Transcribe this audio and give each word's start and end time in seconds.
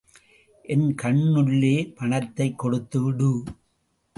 என் 0.63 0.87
கண்ணுல்லே 1.01 1.75
பணத்தை 1.95 2.47
கொடுத்துடு. 2.63 3.31